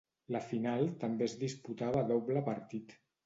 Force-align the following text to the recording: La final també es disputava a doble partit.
La 0.35 0.39
final 0.45 0.81
també 1.03 1.27
es 1.27 1.35
disputava 1.43 2.01
a 2.01 2.09
doble 2.13 2.45
partit. 2.51 2.97